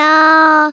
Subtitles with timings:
[0.00, 0.72] 要。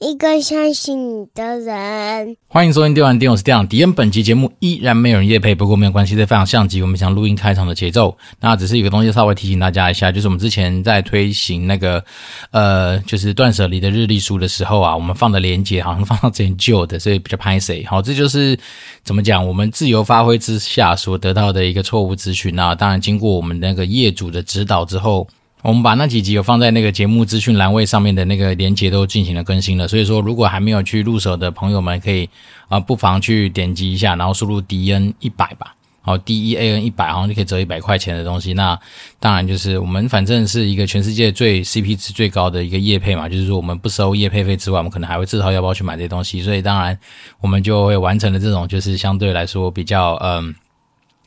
[0.00, 2.36] 一个相信你的人。
[2.48, 3.92] 欢迎收听《电玩店》，我是电玩迪恩。
[3.92, 8.16] 本期节目依然没有人夜配，不过没有关系，这非常像极我们想录音开场的节奏。
[8.40, 12.04] 那只是有个东西，稍微提醒大家一下，就是我们之前在推行那个
[12.50, 17.84] 呃，就是断舍离的日历书的时候啊，我们放的链接好像放到之前旧的，所以比较拍谁。
[17.84, 18.58] 好，这就是
[19.04, 22.52] 怎么讲，我们自由发挥之下所得到的一个错误资讯。
[22.52, 25.28] 那当然，经过我们那个业主的指导之后。
[25.62, 32.28] 我们把那几集有放在那个节目资讯栏位上面的那个连接都进行了更新了，所以说如果还没有去入手的朋友们，可以
[32.68, 38.52] 啊不妨去点击一下，然后输入 D N 一百吧，好 D E A N 一百，好像就可以折一百块钱的东西。
[38.54, 38.76] 那
[39.20, 46.98] 当然就是我们反正是一个全世界最 C P 值最高的一个业配嘛，就是说我们不收业配费之外，我们可能还会自掏腰包去买这些东西，所以当然
[47.40, 50.52] 我们就会完成了这种就是相对来说比较嗯。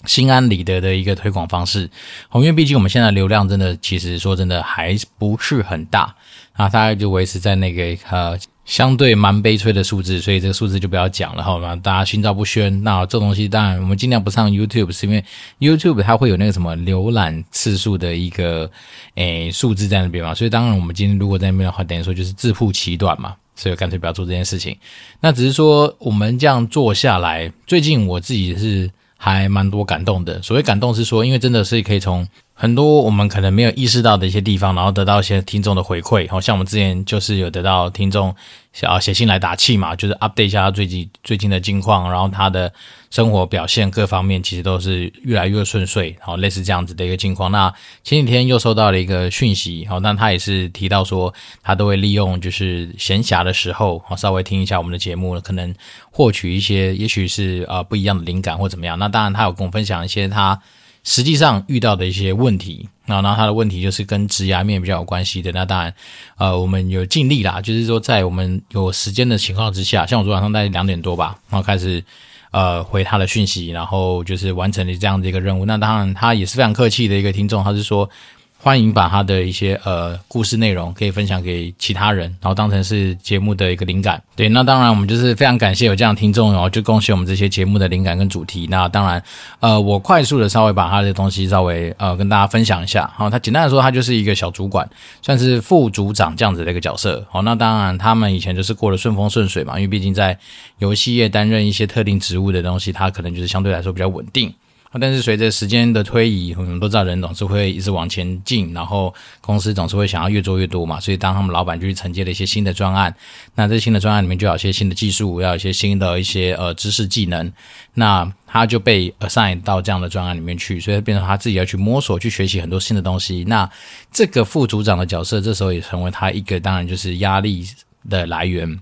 [0.05, 1.89] 心安理得的一个推广方式，
[2.33, 6.15] 因为毕竟我们现在流量真的，其实说真的还不是很大
[6.53, 11.75] 啊，大概就维持在那个呃相对蛮悲催的数字，所以这个数字就不要讲了，好吗？
[11.75, 12.83] 大家心照不宣。
[12.83, 15.23] 那这东西当然我们尽量不上 YouTube，是因为
[15.59, 18.69] YouTube 它会有那个什么浏览次数的一个
[19.15, 24.75] 诶数字在那边嘛，所以当然我们今天如果在那边的话，等于说就是自曝其短嘛，所以干脆不要做这件事情。
[25.19, 28.89] 那只是说我们这样做下来，最近我自己是。
[29.17, 30.41] 还蛮多感动的。
[30.41, 32.27] 所谓感动是说，因为真的是可以从
[32.57, 36.25] 很多我们可能没有意识到的一些地方，然后得到一些听众的回馈。
[36.31, 38.33] 好像我们之前就是有得到听众
[38.71, 42.71] 想要写信来打气嘛，就是 update 一下他最近最近的近况，然后他的
[43.09, 47.51] 生活表现各方面其实都是越来越顺遂，好，类似这样子的一个近况。
[47.51, 47.69] 那
[48.05, 55.75] 前几天又收到了一个讯息，好，那他也是提到说，他都会利用就是闲暇的时候，好，稍微听一下我们的节目，可能
[56.09, 58.97] 获取一些也许是啊不一样的灵感或怎么样。
[58.97, 60.57] 那当然他有跟我分享一些他。
[61.05, 65.49] 实际上遇到的一些问题，那然后他的问题就是跟植牙面比较有关系的。
[65.53, 65.93] 那当然，
[66.35, 72.03] 呃，我们有尽力啦，就是说在我们有时间的情况之下，像我昨晚上大概两点多吧，然后开始
[72.51, 75.65] 呃回他的讯息，然后就是完成了这样的一个任务。
[75.65, 78.09] 那当然，他也是非常客气的一个听众，他是说。
[78.57, 84.19] 欢迎把他的一些呃故事内容可以分享给其他人，然后当成是节目的一个灵感。
[84.35, 88.65] 对，那当然我们就是非常感谢有这样的听众，然后就贡献我们这些节目的灵感跟主题。
[88.71, 89.21] 那当然，
[89.59, 93.07] 呃，我快速的稍微把他的东西稍微呃跟大家分享一下。
[93.15, 94.89] 好，他简单的说，他就是一个小主管，
[95.21, 97.23] 算是副组长这样子的一个角色。
[97.29, 100.35] 好，那当然他们以前就是过得顺风顺水嘛，因为毕竟在
[100.79, 104.51] 游戏业担任一些特定职务的东西，他可能就是相对来说比较稳定。
[104.99, 110.99] 但是随着时间的推移，我们都知道人总是会一直往前进，然后公司总是会想要越做越多嘛。
[110.99, 113.13] 所以当他们老板就去承接了一些新的专案，
[113.55, 117.51] 那这新的专案里面就有一些新的技术，要有一些新的一些呃知识技能，
[117.93, 123.43] 那他就被 assign 到这样的专案里面去，所以变成他自己要去摸索、去学习很多新的东西。
[123.47, 123.69] 那
[124.11, 127.65] 这个副组长的角色，这时候也成为他一个当然就是压力
[128.09, 128.79] 的来源。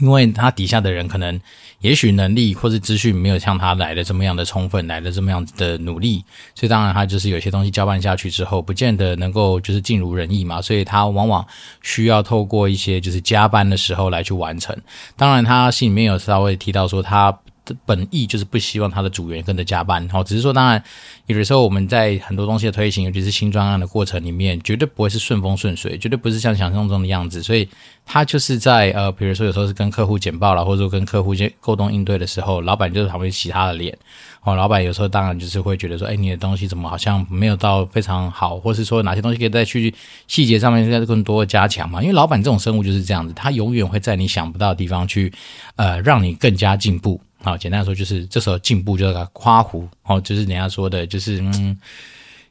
[0.00, 1.40] 因为他底下的人可能，
[1.80, 11.46] 也许能力或是资讯没有像他来的这么样的充分，来的这么样的努力，所以当然他就是有些东西交办下去之后，不见得能够就是尽如人意嘛，所以他往往
[11.82, 14.76] 需要透过一些就是加班的时候来去完成。
[15.16, 17.36] 当然他心里面有稍微提到说他。
[17.84, 20.82] 本意就是不希望他的组员跟着加班，好，只是说，当然
[21.26, 27.68] 有的时候我们在很多东西的推行，尤其是新专案的过程里面，绝对不会是顺风顺水，绝对不是像想象中的样子，所以
[28.04, 33.96] 他就是在呃，比如说有时候是跟客户简报了，或者说跟客户一些沟通应对的时候，老板就是旁边洗他的脸，
[34.42, 39.92] 哦，老板有时候当然就是会觉得说，哎，你的东西怎么好像没有到非常好，或是说哪些东西可以再去
[40.26, 42.00] 细节上面再更多加强嘛？
[42.00, 45.32] 因为老板这种生物就是这样子，他永远会在你想不到的地方去，
[45.76, 47.20] 呃，让你更加进步。
[47.42, 51.78] 好，简单来说就是这时候进步就是夸胡，哦，就是人家说的，就是嗯，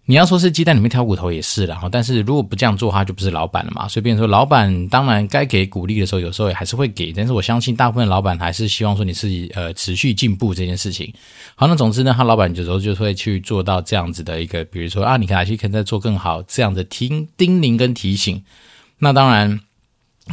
[0.05, 3.85] 你要说是鸡蛋里面挑骨头也是了，哈，但是如果不这样做，他就不是老板了嘛。
[3.89, 11.13] 所以，变说老板当然该给鼓励的时候，有时候也还是会给，但是我相信大部分老板还是希望说你自己呃持续进步这件事情。
[11.55, 18.41] 好，那总之呢，他老板有时候就会去做到这样子的一个，比如说啊，你看哪些可以再做更好这样的听叮咛跟提醒。
[18.99, 19.59] 那当然，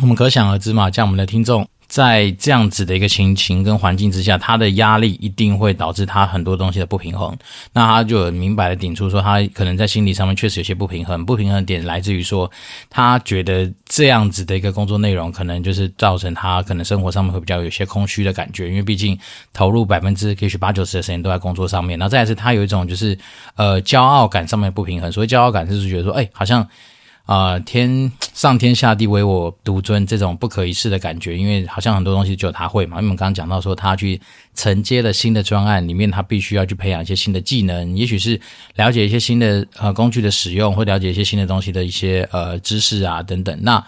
[0.00, 1.68] 我们可想而知嘛，像我们的听众。
[1.86, 7.36] 在这样子的一个情形跟环境之下，他的压力一定会导致他很多东西的不平衡。
[7.72, 11.24] 那他就明白的点出说，他可能在心理上面确实有些不平衡。
[11.24, 12.50] 不平衡点来自于说，
[12.90, 18.68] 他觉得这样子的一个工作内容，可能就是造成他可能生活上面会比较有些空虚的感觉。
[18.68, 19.18] 因为毕竟
[19.52, 21.98] 投入百分之也许八九十的时间都在工作上面。
[21.98, 23.16] 然后再是他有一种就是
[23.56, 25.12] 呃骄傲感上面不平衡。
[25.12, 26.66] 所谓骄傲感就是觉得说，哎，好像。
[27.26, 32.98] 啊、天上天下地唯我独尊这种不可一世的感觉，因为好像很多东西只有他会嘛。
[32.98, 34.20] 因为我们刚刚讲到说，他去
[34.54, 38.38] 承接了新的专案，里面他必须要去培养一些新的技能，也许是
[38.74, 43.58] 了解一些新的呃工具的使用，或了解一些新的东西的一些呃知识啊等等。
[43.62, 43.82] 那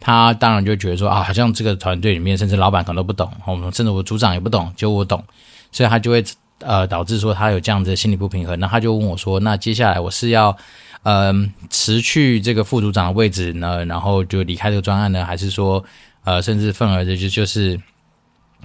[0.00, 5.22] 他当然就觉得说啊，好像这个团队里面甚至老板可能都不懂，我们甚至我组长也不懂，就我懂，
[5.70, 6.24] 所以他就会
[6.58, 8.58] 呃导致说他有这样子的心理不平衡。
[8.58, 10.56] 那他就问我说，那接下来我是要。
[11.02, 15.84] 嗯，辞去这个副组长的位置呢，然后就离开这个专案呢，还是说，
[16.24, 17.80] 呃，甚至愤而的就就是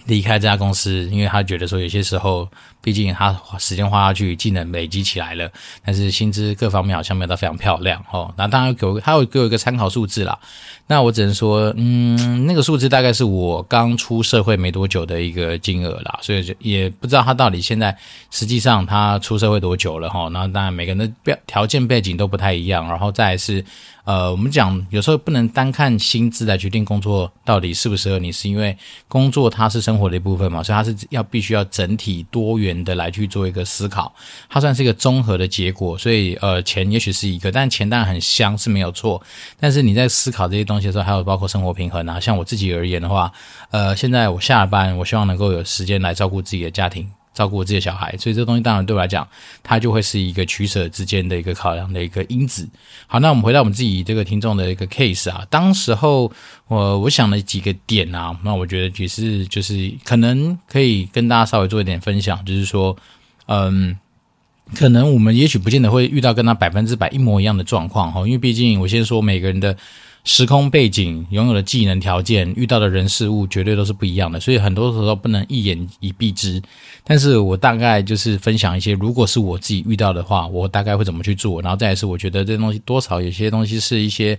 [0.05, 2.47] 离开这家公司，因为他觉得说有些时候。
[2.85, 5.49] 毕竟他时间花下去，技能累积起来了，
[5.83, 8.31] 但是薪资各方面好像没有到非常漂亮哦。
[8.37, 10.37] 那当然给我，他有给我一个参考数字啦。
[10.85, 17.97] 那我只能说，嗯，那个数字大概是我刚出社会没多久的一个金额啦，所以就也不知道他到底现在
[18.29, 20.29] 实际上他出社会多久了哈。
[20.31, 23.65] 那当然每个人的条件背景都不太一样，然后再是
[24.03, 28.77] 呃，我们讲有时候不能单看薪资来决定工作到底适不适合你，是因为
[29.07, 34.13] 工作它是生活的一部分嘛，所以它是要必须要整体多元的来去做一个思考，
[34.49, 39.21] 它算是一个综合的结果，所以呃，钱也许是一个，但钱当然很香是没有错，
[39.59, 43.31] 但是你在思考这些东西的时候，还有包括生活平衡啊，像我自己而言的话，
[43.71, 49.27] 呃，现在我下了班，我希望能够有时间来照顾自己的家庭，照顾我自己的小孩，所以这东西当然对我来讲，
[49.61, 52.67] 它就会是一个取舍之间的一个考量的一个因子。
[53.05, 56.31] 好，那我们回到我们自己这个听众的一个 case 啊，当时候
[56.67, 62.95] 我我想了几个点啊，那我觉得也是就是可能可以跟大家稍微做一点分享，就是说，
[63.47, 63.95] 嗯，
[64.73, 69.77] 可能我们也许不见得会遇到跟他百分之百一模一样的状况哈，因为毕竟我先说每个人的。
[70.25, 76.59] 时空背景、拥有的技能条件、遇到的人事物，绝对都是不一样的，所以很多时候不能一言以蔽之。
[77.03, 81.61] 但是我大概就是分享一些，如果是我自己遇到的话，我大概会怎么去做。
[81.61, 84.35] 然后再来是，我觉得这东西多少有些东西是一些，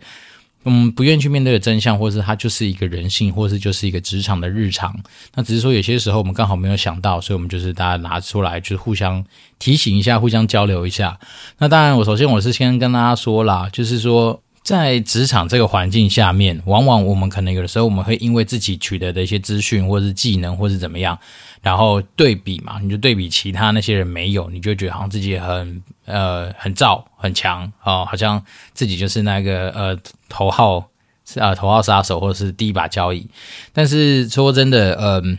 [0.64, 4.92] 嗯，不愿意去面对的真相，或是它就是一个人性，或是就是一个职场的日常。
[5.36, 9.24] 那只是说有些时候我们刚好没有想到，所以我们就是大家拿出来，就是互相
[9.60, 11.16] 提醒一下，互相交流一下。
[11.58, 14.42] 那当然，我首先我是先跟大家说啦，就是说。
[14.66, 21.16] 在职场这个环境下面，往往我们可能有的时候，我们会因为自己取得的一些资讯，或是技能，或是怎么样，
[21.62, 29.96] 然后对比嘛，你就对比其他那些人没有，你就觉得好像自己很呃很燥很强哦，好像自己就是那个呃
[30.28, 30.84] 头号
[31.24, 33.24] 是啊头号杀手，或者是第一把交椅。
[33.72, 35.38] 但是说真的，嗯、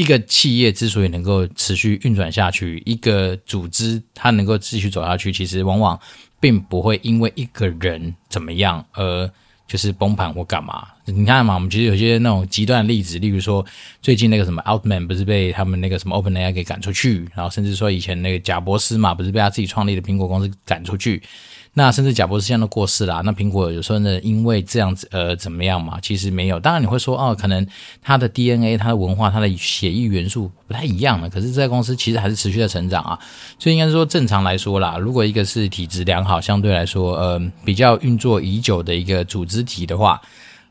[0.00, 5.98] 一个企业之所以能够持续运转下去，一个组织它能够继续走下去，其实往往。
[6.42, 9.30] 并不会因为一个人怎么样而
[9.68, 10.88] 就是崩盘或干嘛。
[11.04, 13.62] 你看嘛，我们其实有些那种极端的例子，例如说
[14.00, 21.22] 最近那个什么 Altman 不是被他们那个什么 OpenAI 给赶出去，然后甚至说以前那个贾伯斯嘛，不是被他自己创立的苹果公司赶出去。
[21.72, 26.00] 那甚至贾博士现在都过世啦，那苹果有时候呢，因为这样子呃怎么样嘛？
[26.02, 26.58] 其实没有。
[26.58, 27.64] 当然你会说哦，可能
[28.02, 31.30] 它的 DNA、它的文化、它的血液元素不太一样了。
[31.30, 33.16] 可是这家公司其实还是持续的成长啊。
[33.58, 40.20] 所以应该说正常来说啦，如果一个是体质良好、相对来说呃比较运作已久的一个组织体的话，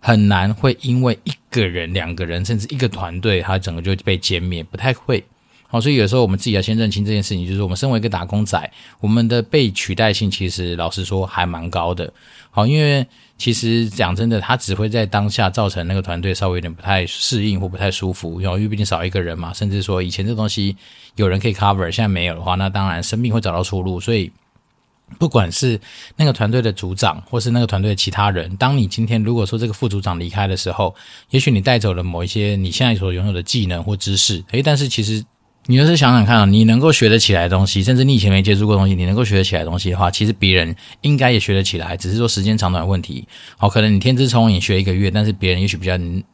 [0.02, 5.24] 很难会因为一个人、两个人甚至一个团队，它整个就被歼灭，不太会。
[5.71, 8.60] 好，所以有时候我们自己要先认清这件事情，就是我们身为一个打工仔，
[9.00, 12.12] 我们的被取代性其实老实说还蛮高的。
[12.50, 13.06] 好，因为
[13.38, 20.76] 其实讲真的，他只会在当下造成那个团队稍微有点不太适应或不太舒服，因为毕竟少一个人嘛，甚至说以前这东西
[21.18, 23.99] 有人可以 cover，现在没有的话，那当然生命会找到出路。
[23.99, 24.31] 所以
[25.19, 25.80] 不管是
[26.16, 30.95] 那个团队的组长，或是那个团队的其他人，当你今天如果说这个副组长离开的时候，
[31.30, 35.23] 也许你带走了某一些你现在所拥有的技能或知识，诶，但是其实。
[35.69, 43.28] 你要是想想看啊，你能够学得起来的东西，甚至你以前没接触过东西，你能够学得起来的东西的话，其实别人应该也学得起来，只是说时间长短问题。
[43.56, 45.94] 好，可能你天资聪颖学一个月，但是别人也许比较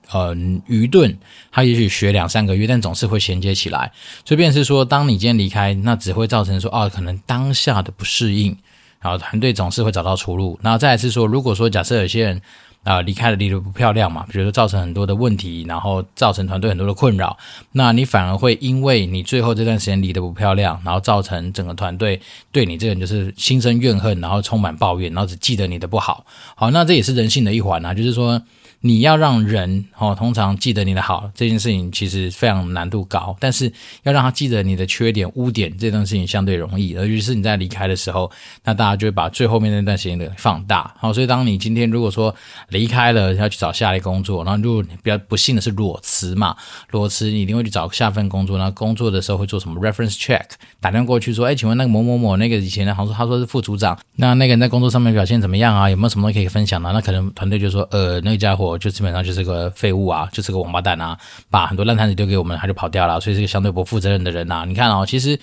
[0.10, 0.34] 呃
[0.68, 1.14] 愚钝，
[1.52, 3.92] 他也许学两三个月，但总是会衔接起来。
[4.24, 8.56] 所以便是说，当你今天离开，那只会造成说啊，可能当下的不适应，
[9.02, 10.58] 然后团队总是会找到出路。
[10.62, 12.42] 然后再来是说，如果说假设有些人。
[12.86, 17.38] 啊，离开了离得不漂亮嘛，比如说造成很多的问题，然后造成团队很多的困扰，
[17.74, 22.22] 那你反而会因为你最后这段时间离得不漂亮，然后造成整个团队
[22.54, 26.26] 对你这个人就是心生怨恨，然后充满抱怨，然后只记得你的不好。
[26.56, 28.42] 好，那这也是人性的一环啊，就是说。
[28.86, 33.66] 你要让人哦，通常记得你的好这件事情其实非常难度高，但是
[34.04, 36.96] 要让他记得你的缺点、污点这件事情相对容易。
[36.96, 38.30] 而于是你在离开的时候，
[38.64, 40.94] 那大家就会把最后面那段时间的放大。
[41.00, 42.36] 好，所以当你今天如果说
[42.70, 46.56] 离开了要去找下一个工作，然后如果比较不幸的是裸辞嘛，
[46.92, 50.46] 裸辞你一定会去找下份工作，然后工作的时候会做什么 reference check，
[50.80, 55.90] 打电话过去说，哎，请问那个某某某那个以前的，好像他说是副组长，那那个人在工作上面表现怎么样啊？
[55.90, 56.92] 有没有什么东西可以分享的？
[56.92, 61.18] 那可能团队就说，呃，那个家伙就基本上就是个废物啊，就是个王八蛋啊，
[61.50, 64.66] 把很多烂摊子丢给我们，他就跑掉了，所以是个相对不负责任的人呐、啊。
[64.66, 65.40] 你看哦，其实。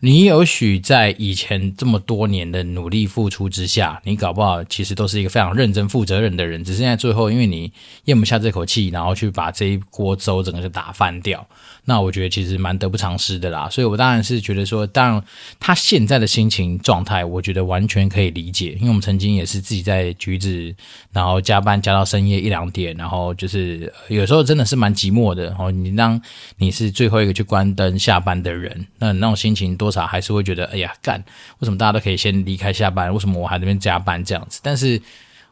[0.00, 7.72] 你也许在以前这么多年的努力付出之下，你搞不好其实都是一个非常认真负责任的人，只是在最后因为你
[8.04, 11.44] 咽不下这口气，然后去把这一锅粥整个就打翻掉。
[11.88, 15.24] 那我觉得其实蛮得不偿失的啦，所以我当然是觉得说，当然
[15.58, 20.74] 他现在的心情状态，我觉得完全可以理解，因为我们曾经也是自己在橘子，
[21.14, 25.46] 然后加班加到深夜一两点，然后就是有时候真的是蛮寂寞的。
[25.46, 26.20] 然后你当
[26.58, 31.18] 你是最后一个去关灯下班的人，那那种心情多少还是会觉得，哎呀，干，
[31.60, 34.60] 为什么大家都可以先离开下班，为什么我还在那边加班这样子？
[34.62, 35.00] 但是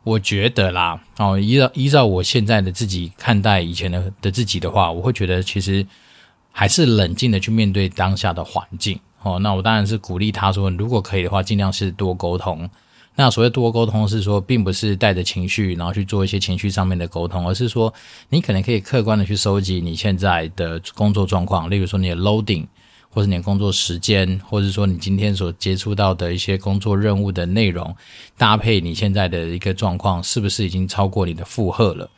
[0.02, 5.86] 我觉得啦，哦，依照依照我现在的自己看待以前的的自己的话，我会觉得其实。
[6.58, 9.38] 还是冷静的去面对当下的环境哦。
[9.38, 12.66] 那我当然是鼓励他说，如果可以的话，尽量是多沟通。
[13.14, 17.92] 那所谓多沟通是说，并不是带着情绪，然后去做一些情绪上面的沟通，而是说，
[18.30, 22.64] 你可能可以客观的去收集你现在的工作状况，例如说你的 loading，
[23.10, 27.94] 或者你的工作时间，或者说你今天所接触到的一些工作任务的内容，
[28.38, 32.08] 搭配你现在的一个状况，是不是已经超过你的负荷了？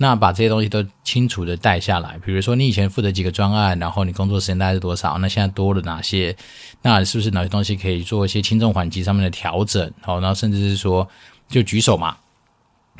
[0.00, 5.18] 那把这些东西都清楚的带下来，比如说你以前负责几个专案，然后你工作时间大概是多少？
[5.18, 6.34] 那现在多了哪些？
[6.82, 9.92] 那是不是哪些东西可以做一些轻重缓急上面的调整？
[10.00, 11.06] 好，然后甚至是说
[11.48, 12.16] 就举手嘛。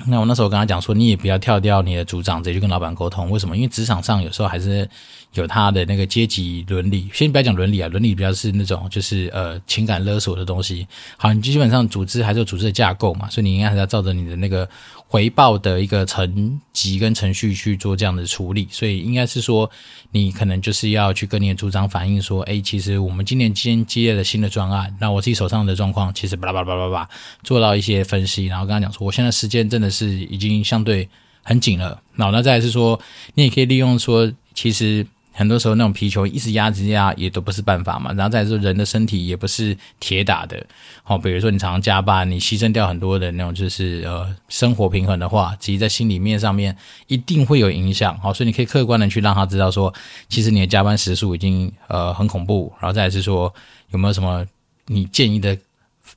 [0.06, 3.28] 那我那时候跟他讲说，你也不要跳掉你的组长，直接去跟老板沟通。
[3.30, 3.56] 为什么？
[3.56, 4.88] 因为职场上有时候还是
[5.34, 7.10] 有他的那个阶级伦理。
[7.12, 10.86] 先不要讲伦理啊，伦理比较是那种就是呃情感勒索的东西。
[11.16, 14.68] 好，你基本上组织还是有组织的架构嘛，所以你应该还是要照着你的那个
[15.08, 18.68] 回报的一个层级跟程序去做这样的处理。
[18.70, 19.68] 所以应该是说，
[20.12, 27.08] 你可能就是要去跟你的组长反映说，哎，其实我们今年今天接了新的专案，那我自己手上的状况其实巴拉巴拉巴拉巴拉，
[27.42, 29.88] 做到一些分析，然后跟他讲说，我现在时间真的。
[29.88, 31.08] 是已经相对
[31.42, 33.00] 很紧了，那那再是说，
[33.34, 35.04] 你也可以利用说，其实
[35.38, 38.12] 很多时候那种皮球一直压着压也都不是办法嘛。
[38.12, 40.66] 然后再来说，人的身体也不是铁打的，
[41.04, 46.76] 好，比如说你常常加班，你牺牲掉很多的那种就是呃生活平衡的话，其实在心里面上面
[47.06, 48.18] 一定会有影响。
[48.18, 49.94] 好，所以你可以客观的去让他知道说，
[50.28, 52.72] 其实你的加班时数已经呃很恐怖。
[52.80, 53.54] 然后再是说，
[53.90, 54.44] 有没有什么
[54.86, 55.56] 你建议的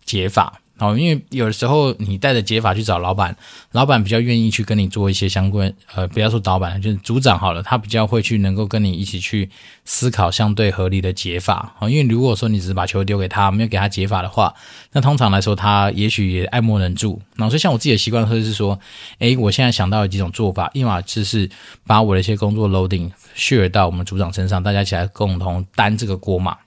[0.04, 0.60] 解法？
[0.82, 3.36] 哦，因为有的时候你带着解法去找老板，
[3.72, 9.48] 老板比较愿意去跟你做一些相关，呃，不要说老板，就是组长好了，他比较会去能够跟你一起去
[9.86, 11.76] 思考相对合理的解法。
[11.80, 14.52] 哦，因为如果说你只是把球丢给他，没有给他解法的话，
[14.92, 17.22] 那通常来说他也许也爱莫能助。
[17.36, 18.80] 那所以像我自己的习惯，或者是说，
[19.20, 21.48] 诶，我现在想到有几种做法，一码就是
[21.86, 26.58] 把我的一些工作 loading share 到我们组长身上，大家一起来共同担这个锅嘛。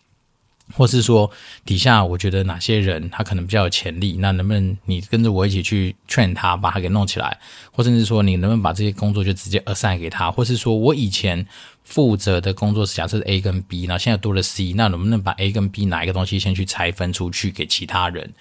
[0.77, 1.31] 或是说
[1.65, 7.39] 底下，我觉得哪些人他可能比较有潜力，那能不能你跟着我一起去劝他，把他给弄起来？
[7.71, 10.31] 或甚至说你能不能把这些工作就直接 assign 给他？
[10.31, 11.47] 或是说我以前
[11.85, 18.33] 负责的工作是假设是 A 跟 B，然后现在多了 C，那能不能把 A 跟 B 哪一个东西先去拆分出去给其他人？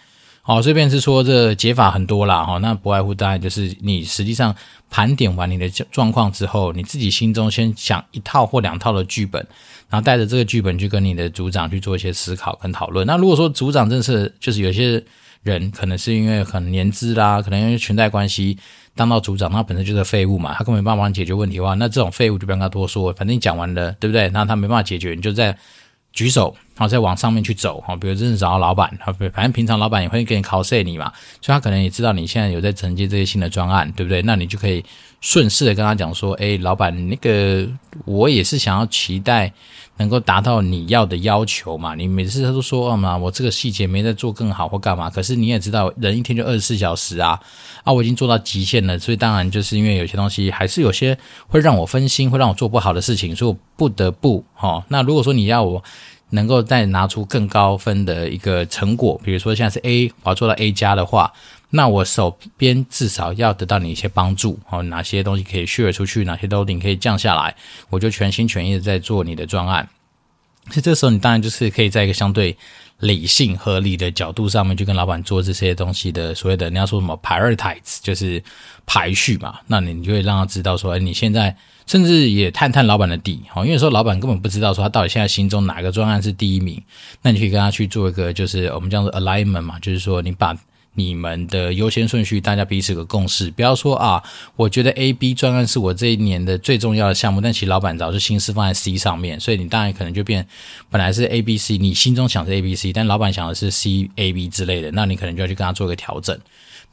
[0.46, 4.54] 好，这边是说这解法很多啦，哈，那不外乎当然就是你实际上
[4.90, 9.42] 盘点完你的状况之后，你自己心中先想一套或两套的剧本，
[9.90, 13.08] 然后带着这个剧本去跟你的组长去做一些思考跟讨论。
[13.08, 15.02] 那如果说组长真是就是有些
[15.44, 18.58] 人可能是因为很年资啦，可能因为裙带关系
[18.96, 24.28] 当到组长，他本身就是废物嘛，他根本没办法解决问题的话，那这种废物就不用跟他多说，反正你讲完了，对不对？
[24.32, 25.58] 那他没办法解决，你就在。
[26.16, 28.92] 举手，然后再往上面去走，哈，比如真的找到老板，
[29.32, 34.24] 反正平常老板也会给你考你嘛，所以他可能也知道你现在有在承接这些新的专案，对不对？
[34.24, 34.84] 那你就可以
[35.22, 37.68] 顺势的跟他讲说，哎，老板，那个
[38.06, 39.54] 我也是想要期待
[39.98, 41.94] 能够达到你要的要求嘛。
[41.94, 47.40] 你每次他都说嘛，我这个细节没在做更好或干嘛，可是你也知道，人一天就二十四小时啊，
[47.84, 51.16] 啊，我已经做到极限了，所以当然就是因为有些东西还是有些
[51.48, 54.84] 会让我分心，会让我做不好的事情，所以我不得不，哈。
[54.88, 55.84] 那如果说你要我。
[56.34, 61.32] 能够再拿出更高分的一个成果，比如说现在是 A，我要做到 A 加的话，
[61.70, 64.82] 那我手边至少要得到你一些帮助哦。
[64.82, 67.56] 哪些东西可以 share 出去，哪些 loading 可以降下来，
[67.92, 69.88] 我就全心全意的在做你的专案。
[70.72, 72.58] 所以这时候你当然就是可以在一个相对
[73.00, 78.44] 理性合理的角度上面去跟老板做这些东西的所谓的你要说什么 prioritize，就是
[78.88, 79.60] 排序嘛。
[79.68, 81.56] 那你就会让他知道说，哎，你现在。
[81.86, 86.82] 甚至也探探老板的底，因为说老板根本不知道说他到底现在心中哪个专案是第一名，
[87.22, 90.58] 那你可以跟他去做一个，就是我们叫做 alignment 嘛，就是说你把
[90.96, 94.22] 你们的优先顺序，大家彼此有个共识，不要说啊，
[94.56, 100.48] 我觉得 A、B 专案是我这一年的最重要的项目，但其实老板早就心思放在 C 上面，所以你当然可能就变，
[100.92, 106.40] 本来是 A、B、C，你心中想是 A、B、C，但老板想的是 C、A、B 之类的，那你可能就要去跟他做一个调整。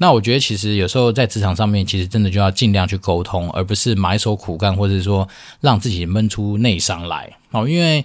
[0.01, 5.29] 那我觉得其实有时候在职场上面，其实真的就要尽量去沟通，而不是埋首苦干，或者是说
[5.61, 8.03] 让自己闷出内伤来哦，因为。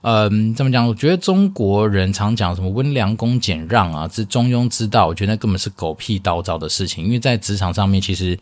[0.00, 0.86] 嗯，怎么讲？
[0.86, 7.04] 我觉得中国人常讲什么温良恭俭让啊，这中庸之道，我觉得那根本是狗屁倒灶的事情。
[7.04, 8.38] 因为在职场上面，其实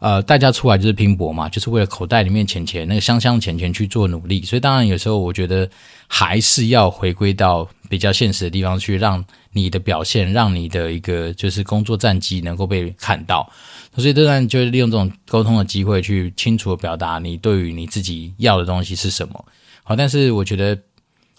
[0.00, 4.42] 呃，大家出来就是拼搏嘛，就是为了口袋里面钱钱那个香香钱钱去做努力。
[4.42, 5.70] 所以当然有时候我觉得
[6.08, 13.50] 还是要回归到比较现实的地方去，让你的表现，让你的一个就是工作战绩能够被看到。
[13.96, 19.44] 所以这段就是利用这种沟通的机会，去清楚的表达你对于你自己要的东西是什么。
[19.82, 20.78] 好，但是我觉得。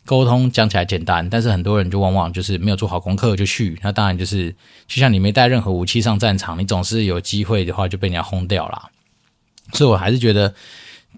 [0.07, 4.49] 沟通讲起来简单，但是很多人就往往就是没有做好功课就去，那当然就是
[4.87, 8.89] 就像你没带任何武器上战场，你总是有机会的话就被人家轰掉了。
[9.73, 10.55] 所以我还是觉得，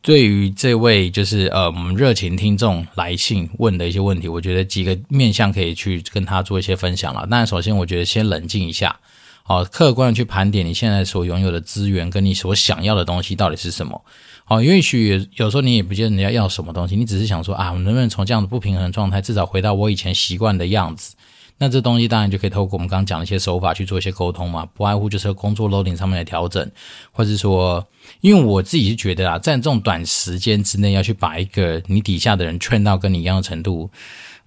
[0.02, 7.28] 对于这位就是呃我们热情听众来信问的一些问题，我觉得几个面向可以去跟他做一些分享了。
[7.30, 8.98] 那首先我觉得先冷静一下，
[9.44, 14.02] 好，客观的去盘点你现在所拥有的资源跟你所想要的东西到底是什么。
[14.48, 21.14] 哦，也许有时候你也不见得人家要什么东西，你只是想说啊，我能不能从这样的不平衡状态，至少回到我以前习惯的样子？
[21.60, 26.72] 那这东西当然就可以透过我们刚刚讲的一些手法去做一些沟通嘛，不外乎就是工作 loading 上面的调整，
[27.12, 27.86] 或者说，
[28.22, 33.90] 因为我自己是觉得啊，在这种短时间之内要去把一个你底下的人劝到跟你一样的程度，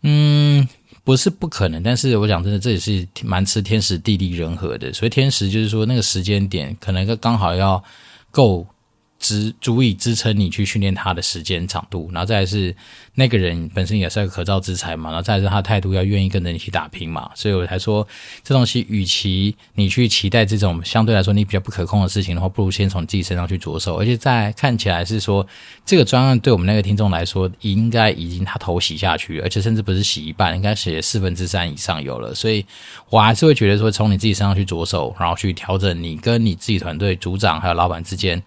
[0.03, 0.67] 嗯，
[1.05, 4.93] 不是不可能，但是我讲真的，这也是蛮吃天时地利人和的。
[4.93, 7.85] 所以天时就是说那个时间点可能刚好要
[8.31, 8.67] 够。
[9.23, 12.75] 支足以支撑你去训练他的时间长度，然后再来是
[13.15, 18.07] 那个人本身也是个可造之材嘛，然后再来是他态度要愿意跟着你去打拼嘛，所以我才说
[18.43, 25.47] 这东西，与其你去期待这种相对来说你比较不可控的事情的话，不如先从自己身上去着手，而且在看起来是说
[25.87, 32.67] 这个专案对我们那个听众来说，应该已经他头洗下去，而且甚至不是洗一半，应该洗四分之三以上有了，所以
[33.09, 38.43] 我还是会觉得说从你自己身上去着手，然后去调整你跟你自己团队组长还有老板之间。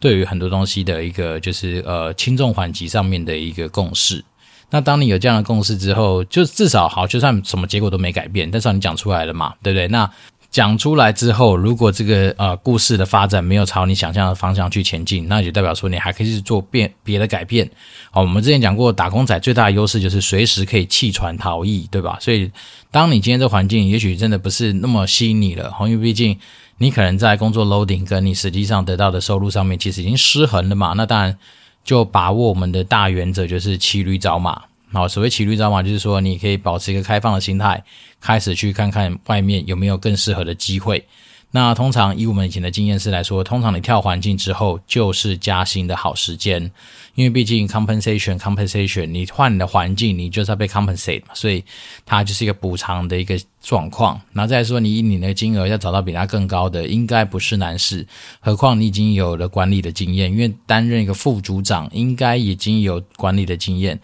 [0.00, 4.24] 对于很多东西的一个就是呃轻重缓急上面的一个共识，
[4.70, 9.88] 那当你有这样的共识之后，就至少好，就算什么结果都没改变，但是你讲出来了嘛，对不对？
[9.88, 10.08] 那
[10.50, 17.68] 讲出来之后，如果这个呃故事的发展没有朝你想象的方向去前进，那就代表说你还可以去做变别的改变。
[18.10, 22.16] 好，我们之前讲过，打工仔最大的优势就是随时可以弃船逃逸，对吧？
[22.20, 22.50] 所以
[22.90, 26.38] 当你今天这环境也许真的不是那么吸引你了，因为毕竟。
[26.78, 30.94] 你可能在工作 loading 跟你实际上得到的收入上面，其实已经失衡了嘛？
[30.96, 31.36] 那当然
[31.84, 34.62] 就把握我们的大原则，就是骑驴找马。
[34.92, 37.84] 好，所谓骑驴找马，就是说你可以保持一个开放的心态，
[38.20, 41.04] 开始去看看外面有没有更适合的机会。
[41.50, 46.70] 那通常以我们以前的经验是来说，通常你跳环境之后就是加薪的好时间，
[47.14, 51.64] 因为毕竟 compensation compensation，你换你的环境，你就是要被 compensate 嘛，所以
[52.04, 54.20] 它就是一个补偿的一个状况。
[54.34, 58.06] 然后再说，你以你的金额要找到比它更高的，应该不是难事。
[58.40, 63.98] 何况你已经有了管理的经验，因为担任一个副组长，应该已经有管理的经验。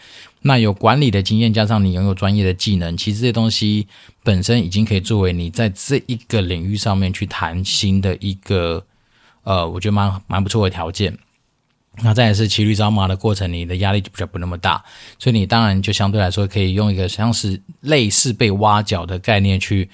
[0.47, 3.89] 那有管理的经验，加上你拥有专业的技能，其实这些东西
[4.23, 8.85] 本身已经可以作为你在这一个领域上面去谈新的一个，
[9.45, 11.17] 呃，我觉得蛮蛮不错的条件。
[12.03, 14.85] 那再也是骑驴找马的过程，你的压力就比较不那么大，
[15.19, 19.89] 所以你当然就相对来说可以用一个像是类似被挖角的概念去。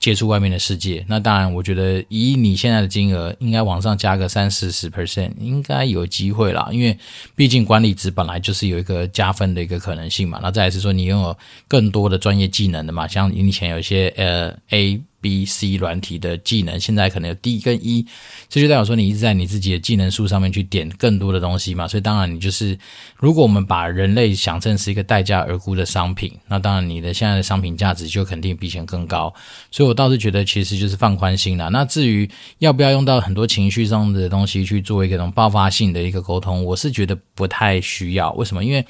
[0.00, 6.68] 接触外面的世界，那当然，我觉得以你现在的金额，应该往上加个三四十 percent，应该有机会啦。
[6.72, 6.98] 因为
[7.36, 10.40] 毕竟管理值本来就是有一个加分的一个可能性嘛。
[10.42, 11.36] 那再来是说，你拥有
[11.68, 15.00] 更多的专业技能的嘛，像你以前有一些呃 A。
[15.20, 18.06] B、C 软体的技能，现在可能有 D 跟 E，
[18.48, 21.86] 这就代表说你一直在你自己的技能树上面去点更多的东西嘛。
[21.86, 22.78] 所以当然你就是，
[23.16, 29.32] 如果我们把人类想成是一个待价而沽的商品，那当然你的现在的商品价值就肯定比以前更高。
[29.70, 31.68] 所以我倒是觉得其实就是放宽心啦。
[31.68, 32.28] 那至于
[32.58, 38.32] 要不要用到很多情绪上的东西去做一个这种爆发性的一个沟通，我是觉得不太需要。
[38.32, 38.64] 为什么？
[38.64, 38.84] 因为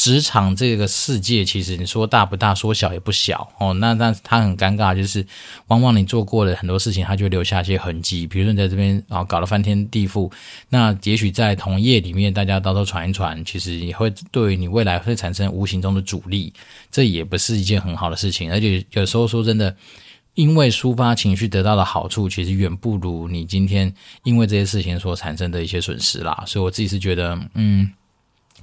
[0.00, 3.74] 职场这个世界，其实你说大不大，说小也不小哦。
[3.74, 5.22] 那但是它很尴尬，就是
[5.66, 8.26] 往往你做过的很多事情，它就留下一些痕迹。
[8.26, 10.32] 比如说你在这边啊搞了翻天地覆，
[10.70, 16.50] 那也许在同业里面，大家到时候传一传，其实也会对于你未来会产生无形中的阻力。
[16.90, 18.50] 这也不是一件很好的事情。
[18.50, 19.76] 而且有时候说真的，
[20.32, 26.42] 因为抒发情绪得到的好处，其实远不如你今天因为这些事情所产生的一些损失啦。
[26.46, 27.92] 所以我自己是觉得，嗯，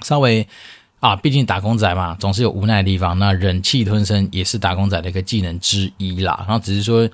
[0.01, 0.47] 稍微。
[0.99, 3.17] 啊，毕竟打工仔嘛，总是有无奈的地方。
[3.19, 6.43] 那忍气吞声也是打工仔的一个技能之一啦。
[6.47, 7.07] 然后只是说，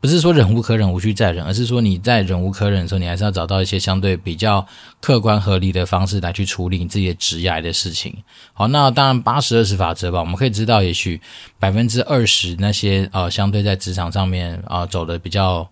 [0.00, 4.66] 不是说忍无可忍，无需再忍，而是说你在忍无可忍的时候，你还是要找到一些相对比较
[5.00, 8.16] 客观合理的方式来去处理你自己的职业的事情。
[8.54, 11.20] 好，那当然八十二十法则吧，我们可以知道，也许
[11.58, 15.68] 百分之二十那些呃相对在职场上面啊、走的比较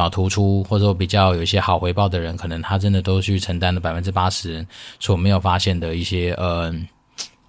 [0.00, 4.66] 啊突出，或者说比较有一些好回报的人，可能他真的都去承担了百分之八十
[4.98, 6.74] 所没有发现的一些呃。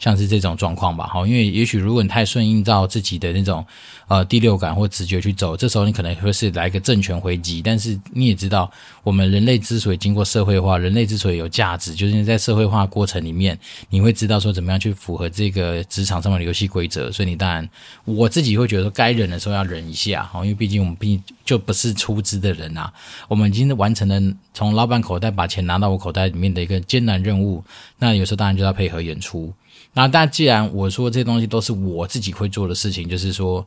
[0.03, 3.65] 像是这种状况吧，哈，因为也许如果你太顺应到自己的那种
[4.09, 7.61] 呃第六感或直觉去走，这时候你可能会是来个正权回击。
[7.61, 8.69] 但是你也知道，
[9.01, 13.57] 我们人类之所以经过社会化，人类之所以有价值，就是在社会化过程里面，
[13.89, 17.09] 你会知道说怎么样去符合这个职场上面的游戏规则。
[17.09, 17.69] 所以你当然，
[18.03, 22.91] 我自己会觉得说，该忍的时候要忍一下，哈，因为毕竟我们毕竟就不是出资的人呐，
[23.29, 24.21] 我们已经完成了
[24.53, 27.63] 从老板口袋把钱拿到我口袋里面的一个艰难任务。
[27.97, 29.53] 那有时候当然就要配合演出。
[29.93, 33.65] 那但既然我说这些东西都是我自己会做的事情，就是说。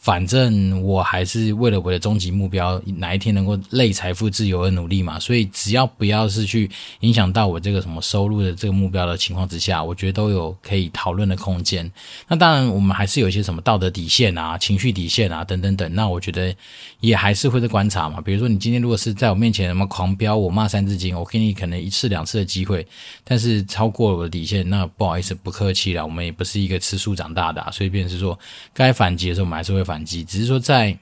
[0.00, 5.20] 反正我还是为了我的终极目标，哪一天能够累财富自由而努力嘛。
[5.20, 11.92] 所以只要不要是去影响到我这个什么收入的这个目标的情况之下，我觉得都有可以讨论的空间。
[12.26, 15.94] 那当然，我们还是有一些什么道德底线啊、情绪底线啊等等等。
[15.94, 16.54] 那我觉得
[17.00, 18.22] 也还是会在观察嘛。
[18.22, 22.86] 比如说，你今天如果是在我面前什么狂飙，我骂三字经，我给你可能一次两次的机会，
[23.22, 26.02] 但是超过了我的底线，那不好意思，不客气了。
[26.02, 28.38] 我们也不是一个吃素长大的，所以便是说
[28.72, 29.84] 该反击的时候，我们还是会。
[29.90, 30.96] 反击，只是说在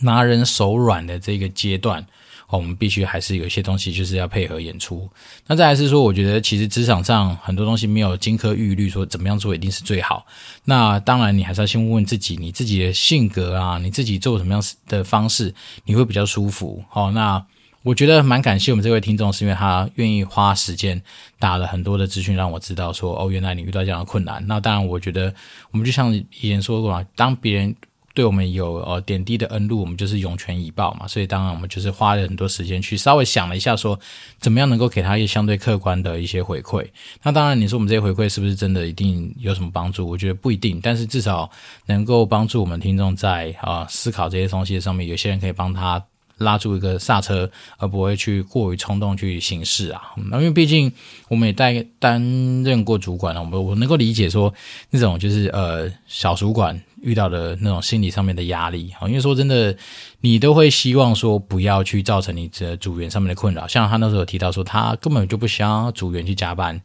[0.00, 2.04] 拿人手软的这个阶段，
[2.48, 5.08] 我们必须还是有一些东西就是要配合演出。
[5.46, 10.26] 那再来是说，我觉得其实职场上很多东西没有金科玉律，说怎么样做一定是最好。
[10.64, 16.82] 那当然，你还是要先问问自己，你自己的性格啊，你自己做什么样的方式你会比较舒服。
[16.88, 17.44] 好，那。
[17.84, 21.02] 我觉得蛮感谢我们这位听众，是因为他愿意花时间
[21.40, 24.40] 打了很多的资讯，让我知道说哦，原来你遇到这样的困难。
[24.46, 25.34] 那当然，我觉得
[25.72, 27.74] 我们就像以前说过嘛，当别人
[28.14, 31.06] 对我们有呃点滴的恩露，我们就是涌泉以报嘛。
[31.06, 33.98] 所以当然，我们就是花了很多时间去稍微想了一下，说
[34.38, 36.86] 怎么样能够给他一些相对客观的一些回馈。
[37.22, 40.08] 那当然，你说我们这些回馈是不是真的一定有什么帮助？
[40.08, 41.50] 我觉得不一定，但是至少
[41.86, 46.02] 能够帮助我们听众在啊、思考这些东西上面，有些人可以帮他。
[46.42, 50.02] 拉住一个刹车，而不会去过于冲动去行事啊。
[50.30, 50.92] 那因为毕竟
[51.28, 54.52] 我们也担担任过主管了，我们我能够理解说
[54.90, 59.08] 那种就是呃小主管遇到的那种心理上面的压力啊。
[59.08, 59.74] 因为说真的，
[60.20, 63.66] 你都会希望说不要去造成你的组员上面的困扰。
[63.66, 66.80] 像他那时候提到说，他根本就不想组员去加班。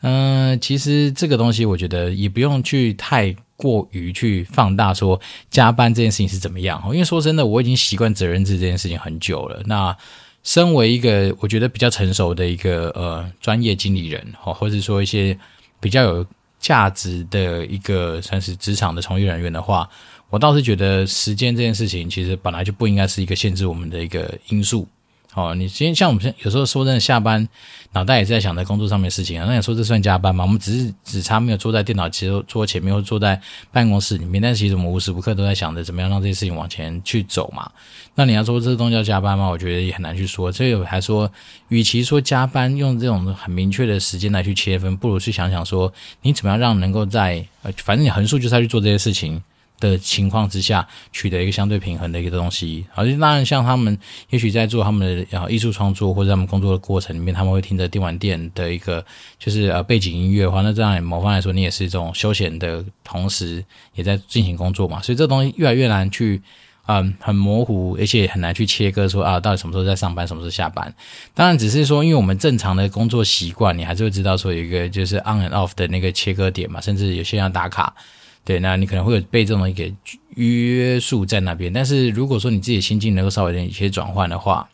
[0.00, 3.36] 嗯、其实这个东西我觉得也不用去太。
[3.62, 5.20] 过于去放大说
[5.50, 6.82] 加班这件事情是怎么样？
[6.86, 9.62] 因为说真的，我已经习惯责任制这件事情很久了。
[9.66, 9.96] 那
[10.42, 15.38] 身为一个我觉得比较成熟的一个呃专业经理人，或者说一些
[15.78, 16.26] 比较有
[16.58, 19.88] 价值的一个算是职场的从业人员的话，
[20.30, 24.88] 我倒是觉得时间这件事情其实本来就不应该是一个限制我们的一个因素。
[25.34, 27.48] 哦，你今天像我们有时候说真的，下班
[27.92, 29.46] 脑袋也是在想在工作上面的事情啊。
[29.48, 30.44] 那你说这算加班吗？
[30.44, 33.40] 我们只是只差没有坐在电脑前桌前面，或坐在
[33.72, 37.70] 办公室里面，但是其实我们无时无刻都在想着怎么样让这些事情往前去走嘛。
[38.14, 39.48] 那你要说这东西叫加班吗？
[39.48, 40.52] 我觉得也很难去说。
[40.52, 41.30] 所以我还说，
[41.68, 45.90] 与其说加班，用这种很明确的时间来去切分，不如去想想说，
[46.20, 49.42] 你怎么样让能够在呃，反正你横竖就是要去做这些事情。
[49.90, 52.86] 的情况之下，取得一个相对平衡的一个东西。
[52.94, 53.98] 而且当然，像他们
[54.30, 59.04] 也许在做他们的艺术创作或者他们工作的过程里面，他们会听着电玩店的一个
[59.38, 63.64] 就是呃背景音乐的话，那这样某方来说，你也是一种休闲的同时
[63.94, 65.02] 也在进行工作嘛。
[65.02, 66.40] 所以这东西越来越难去
[66.86, 70.94] 嗯很模糊，而且很难去切割说啊到底什么时候在上班，什么时候下班。
[71.34, 77.94] 当然，只是说因为我们正常的工作习惯，你还是会知道说有一个就是 on and off 的那个切割点嘛，甚至有些人要打卡。
[78.44, 79.88] 对，那你可能会有被这种一个
[80.34, 84.68] 约束在那边，但是如果说你自己的心境能够稍微有一些转换的话，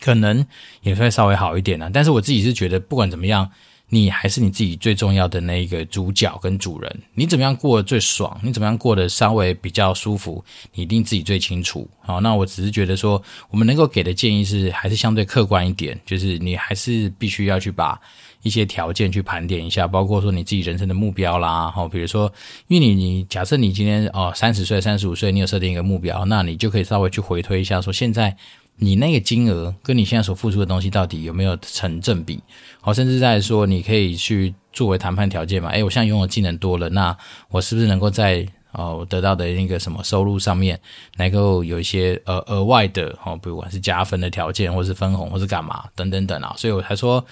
[0.00, 0.46] 可能
[0.80, 1.90] 也会稍微好一点呢。
[1.92, 3.50] 但是我自己是觉得，不管怎么样，
[3.90, 7.02] 你还是你自己最重要的那一个主角跟主人。
[7.12, 8.40] 你怎么样过得最爽？
[8.42, 10.42] 你怎么样过得稍微比较舒服？
[10.72, 11.86] 你一定自己最清楚。
[12.00, 18.00] 好，那我只是觉得说，我们能够给的建议是还是相对客观一点，就是你还是必须要去把。
[18.42, 22.32] 一些条件去盘点一下，包括说你自己人生的目标啦，哈，比如说，
[22.68, 28.36] 因为你你假设你今天哦三十岁、三十五岁，你有设定一个目标，那你就可以稍微去回推一下，说现在
[28.76, 32.40] 你那个金额跟你现在所付出的东西到底有没有成正比？
[32.80, 37.16] 好，甚至在说你可以去作为谈判条件嘛，诶，我现在拥有技能多了，那
[37.50, 40.80] 我是不是能够在哦得到的那个什么收入上面
[41.16, 47.24] 能够有一些呃额外的哦，不管是加分的条件，或是分红，或是干嘛等等等啊，所以我才说。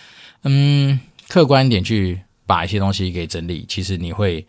[0.49, 4.47] 嗯，客观一点去把一些东西给整理，其实你会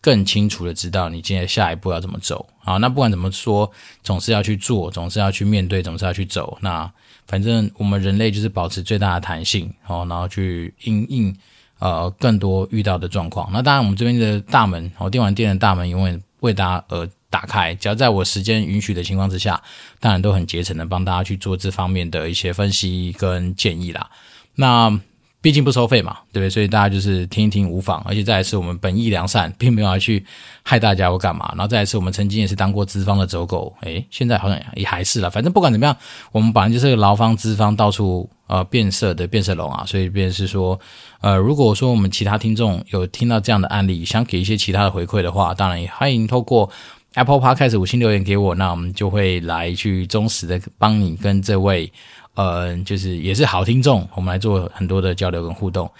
[0.00, 2.48] 更清楚的知道你今天下一步要怎么走。
[2.64, 3.70] 啊，那不管怎么说，
[4.02, 6.56] 总是要去做，总是要去面对，总是要去走。
[6.62, 6.90] 那
[7.26, 11.36] 反正我们人类就是保持最大的弹性，哦，然后去应应
[11.78, 13.50] 呃更多遇到的状况。
[13.52, 17.74] 那当然，我们这边的大门，哦，电玩店的大门永远为大家而打开。
[17.74, 19.62] 只要在我时间允许的情况之下，
[20.00, 24.10] 当然都很竭诚的帮大家去做这方面的一些分析跟建议啦。
[24.54, 25.00] 那。
[25.44, 26.48] 毕竟不收费嘛，对不对？
[26.48, 28.00] 所以大家就是听一听无妨。
[28.06, 30.24] 而且再来是我们本意良善，并没有要去
[30.62, 31.50] 害大家或干嘛。
[31.50, 35.28] 然后再来是我们曾经也是当过资方的走狗，诶，现在好像也还是了。
[35.28, 35.94] 反正不管怎么样，
[36.32, 39.84] 我们本来就是个劳方资方到处呃变色的变色龙啊。
[39.86, 40.80] 所以便是说，
[41.20, 46.70] 呃，如果说我们其他听众有听到这样的案例，想给一些其他的回馈的话，当然也欢迎透过
[47.16, 51.92] Apple Podcast 五星留言给我，那我们就会来去忠实的帮你跟这位。
[52.34, 55.90] 呃，就是也是好听众，我们来做很多的交流跟互动。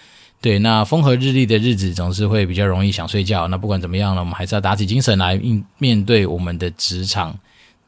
[0.40, 3.48] 对，那风和日丽的日子总是会比较容易想睡觉。
[3.48, 7.34] 那不管怎么样呢，我们还是要打起精神来应面对我们的职场。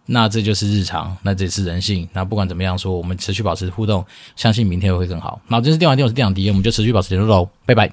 [0.06, 2.08] 那这就是日常，那这也是人性。
[2.12, 4.06] 那不管怎么样说，我们持续保持互动，
[4.36, 5.40] 相信明天会更好。
[5.48, 7.92] 那这是电玩店，我是电玩迪，我们就持续保持联络喽，拜拜。